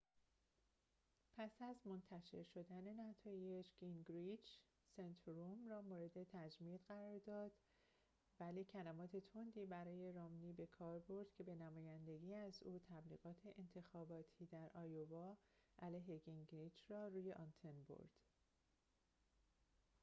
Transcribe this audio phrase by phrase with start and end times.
[1.37, 4.59] پس از منتشر شدن نتایج گینگریچ
[4.95, 7.51] سنتوروم را مورد تمجید قرار داد
[8.39, 14.69] ولی کلمات تندی برای رامنی بکار برد که به نمایندگی از او تبلیغات انتخاباتی در
[14.73, 15.37] آیووا
[15.79, 18.19] علیه گینگریچ را روی آنتن برد